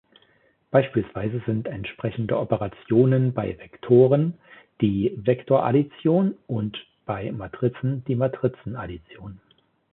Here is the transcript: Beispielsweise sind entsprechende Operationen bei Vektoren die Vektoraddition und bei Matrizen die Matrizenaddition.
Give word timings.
Beispielsweise 0.71 1.43
sind 1.45 1.67
entsprechende 1.67 2.39
Operationen 2.39 3.33
bei 3.35 3.55
Vektoren 3.59 4.33
die 4.81 5.13
Vektoraddition 5.15 6.33
und 6.47 6.75
bei 7.05 7.31
Matrizen 7.31 8.03
die 8.05 8.15
Matrizenaddition. 8.15 9.39